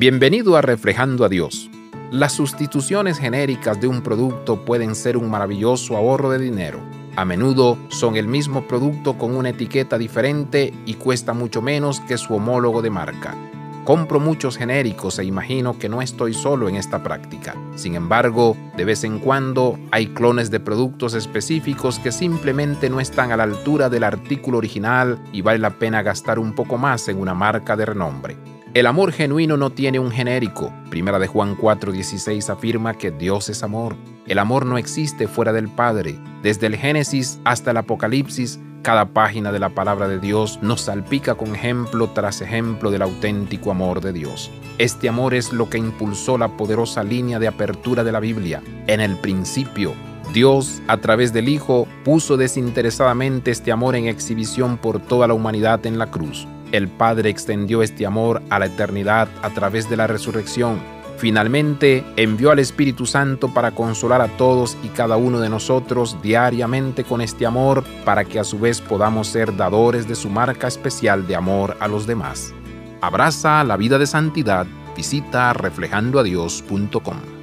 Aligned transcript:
Bienvenido 0.00 0.56
a 0.56 0.62
Reflejando 0.62 1.26
a 1.26 1.28
Dios. 1.28 1.68
Las 2.10 2.32
sustituciones 2.32 3.18
genéricas 3.18 3.78
de 3.82 3.86
un 3.86 4.00
producto 4.00 4.64
pueden 4.64 4.94
ser 4.94 5.18
un 5.18 5.28
maravilloso 5.28 5.94
ahorro 5.94 6.30
de 6.30 6.38
dinero. 6.38 6.80
A 7.16 7.26
menudo 7.26 7.76
son 7.90 8.16
el 8.16 8.26
mismo 8.26 8.66
producto 8.66 9.18
con 9.18 9.36
una 9.36 9.50
etiqueta 9.50 9.98
diferente 9.98 10.72
y 10.86 10.94
cuesta 10.94 11.34
mucho 11.34 11.60
menos 11.60 12.00
que 12.00 12.16
su 12.16 12.32
homólogo 12.32 12.80
de 12.80 12.88
marca. 12.88 13.36
Compro 13.84 14.20
muchos 14.20 14.56
genéricos 14.56 15.18
e 15.18 15.24
imagino 15.24 15.78
que 15.78 15.90
no 15.90 16.00
estoy 16.00 16.32
solo 16.32 16.70
en 16.70 16.76
esta 16.76 17.02
práctica. 17.02 17.54
Sin 17.74 17.94
embargo, 17.94 18.56
de 18.78 18.86
vez 18.86 19.04
en 19.04 19.18
cuando 19.18 19.78
hay 19.90 20.06
clones 20.06 20.50
de 20.50 20.60
productos 20.60 21.12
específicos 21.12 21.98
que 21.98 22.10
simplemente 22.10 22.88
no 22.88 23.00
están 23.00 23.32
a 23.32 23.36
la 23.36 23.42
altura 23.42 23.90
del 23.90 24.04
artículo 24.04 24.56
original 24.56 25.22
y 25.30 25.42
vale 25.42 25.58
la 25.58 25.78
pena 25.78 26.00
gastar 26.00 26.38
un 26.38 26.54
poco 26.54 26.78
más 26.78 27.06
en 27.08 27.20
una 27.20 27.34
marca 27.34 27.76
de 27.76 27.84
renombre. 27.84 28.38
El 28.72 28.86
amor 28.86 29.10
genuino 29.10 29.56
no 29.56 29.70
tiene 29.70 29.98
un 29.98 30.12
genérico. 30.12 30.72
Primera 30.90 31.18
de 31.18 31.26
Juan 31.26 31.56
4:16 31.56 32.50
afirma 32.50 32.94
que 32.94 33.10
Dios 33.10 33.48
es 33.48 33.64
amor. 33.64 33.96
El 34.28 34.38
amor 34.38 34.64
no 34.64 34.78
existe 34.78 35.26
fuera 35.26 35.52
del 35.52 35.68
Padre. 35.68 36.20
Desde 36.44 36.68
el 36.68 36.76
Génesis 36.76 37.40
hasta 37.44 37.72
el 37.72 37.78
Apocalipsis, 37.78 38.60
cada 38.82 39.06
página 39.06 39.50
de 39.50 39.58
la 39.58 39.70
palabra 39.70 40.06
de 40.06 40.20
Dios 40.20 40.60
nos 40.62 40.82
salpica 40.82 41.34
con 41.34 41.56
ejemplo 41.56 42.10
tras 42.10 42.42
ejemplo 42.42 42.92
del 42.92 43.02
auténtico 43.02 43.72
amor 43.72 44.00
de 44.00 44.12
Dios. 44.12 44.52
Este 44.78 45.08
amor 45.08 45.34
es 45.34 45.52
lo 45.52 45.68
que 45.68 45.78
impulsó 45.78 46.38
la 46.38 46.56
poderosa 46.56 47.02
línea 47.02 47.40
de 47.40 47.48
apertura 47.48 48.04
de 48.04 48.12
la 48.12 48.20
Biblia. 48.20 48.62
En 48.86 49.00
el 49.00 49.16
principio, 49.16 49.94
Dios, 50.32 50.80
a 50.86 50.98
través 50.98 51.32
del 51.32 51.48
Hijo, 51.48 51.88
puso 52.04 52.36
desinteresadamente 52.36 53.50
este 53.50 53.72
amor 53.72 53.96
en 53.96 54.06
exhibición 54.06 54.78
por 54.78 55.00
toda 55.00 55.26
la 55.26 55.34
humanidad 55.34 55.84
en 55.86 55.98
la 55.98 56.06
cruz. 56.12 56.46
El 56.72 56.88
Padre 56.88 57.30
extendió 57.30 57.82
este 57.82 58.06
amor 58.06 58.42
a 58.50 58.58
la 58.58 58.66
eternidad 58.66 59.28
a 59.42 59.50
través 59.50 59.88
de 59.90 59.96
la 59.96 60.06
resurrección. 60.06 60.80
Finalmente, 61.18 62.02
envió 62.16 62.50
al 62.50 62.60
Espíritu 62.60 63.04
Santo 63.04 63.52
para 63.52 63.72
consolar 63.72 64.22
a 64.22 64.28
todos 64.38 64.78
y 64.82 64.88
cada 64.88 65.18
uno 65.18 65.38
de 65.38 65.50
nosotros 65.50 66.16
diariamente 66.22 67.04
con 67.04 67.20
este 67.20 67.44
amor, 67.44 67.84
para 68.06 68.24
que 68.24 68.40
a 68.40 68.44
su 68.44 68.58
vez 68.58 68.80
podamos 68.80 69.28
ser 69.28 69.54
dadores 69.54 70.08
de 70.08 70.14
su 70.14 70.30
marca 70.30 70.66
especial 70.66 71.26
de 71.26 71.36
amor 71.36 71.76
a 71.78 71.88
los 71.88 72.06
demás. 72.06 72.54
Abraza 73.02 73.62
la 73.64 73.76
vida 73.76 73.98
de 73.98 74.06
santidad. 74.06 74.66
Visita 74.96 75.52
reflejandoadios.com. 75.52 77.39